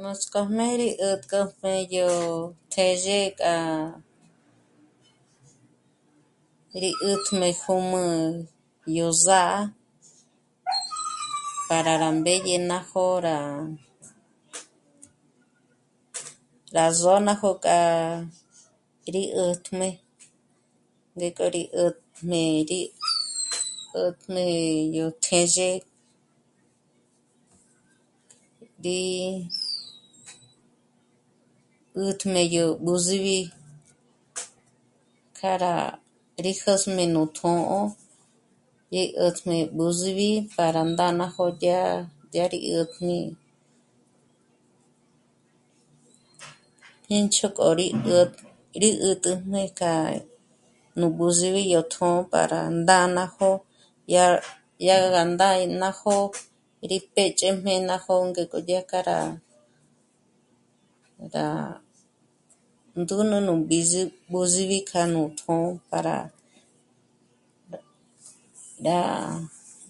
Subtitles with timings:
[0.00, 2.10] Núts'k'ojme rí 'ä́tkojmé yo
[2.72, 3.54] tézhe k'a
[6.82, 8.02] rí 'ä́tjme jū́mū
[8.98, 9.58] yo zâ'a
[11.68, 13.38] para rá mbědye ná jo'o rá,
[16.76, 17.78] rá zó ná jo'o k'a
[19.14, 19.88] rí 'ä́tjme,
[21.16, 22.40] ngék'o rí 'ä́tjme
[22.70, 24.44] rí 'ä́tjme
[24.98, 25.70] yò tézhe,
[28.82, 29.22] tée
[31.98, 33.40] 'ä́tjme yo b'ü síbi
[35.38, 35.72] k'ará
[36.44, 37.80] rí jö̀sjme nú tjō̌'ō
[38.96, 41.80] yé 'ä́tsjme b'ü síbi para nda ná jo'o dyá,
[42.32, 43.18] dyá rí 'ä́tjme,
[47.12, 48.30] 'èncho k'o rí 'ä́t
[48.80, 53.56] rí 'ä́tjme k'anu b'ü síbi yo tjō̌'ō para nda ná jo'o.
[54.10, 54.24] Dya,
[54.80, 55.48] dyá gà nda
[55.80, 56.32] ná jo'o
[56.88, 59.18] rí pë́ch'ejme ná jo'o ngek'o dya k'a rá
[61.24, 61.44] ndâ
[63.00, 66.18] ndúnü nu bízü b'òs'ibi k'anu tjṓ para
[68.86, 68.98] rá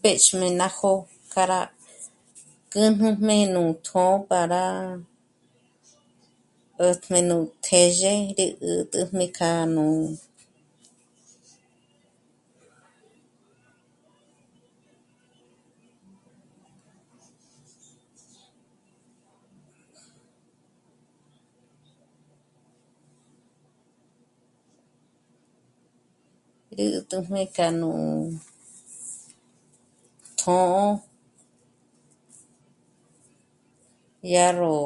[0.00, 1.60] péxjme ná jo'o k'a rá
[2.70, 4.62] kǚjnüjme nú tjō̌'ō para
[6.78, 9.88] 'ä́tjme nu tézhe rí 'ä́t'äjme k'anu.
[26.76, 27.92] Dyä́t'äjme k'anu
[30.38, 30.80] tjō̌'ō
[34.28, 34.78] dya rró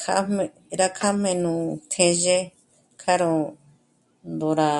[0.00, 0.44] kjájme,
[0.80, 1.52] rá kjájme nú
[1.92, 2.38] tézhe
[3.00, 3.34] k'a ró
[4.32, 4.70] ndo rá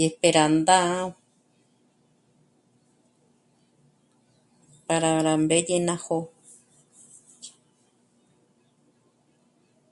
[0.00, 1.14] yépe rá ndǎ'a para
[5.02, 5.10] rá
[5.42, 6.20] mbědye ná jo'o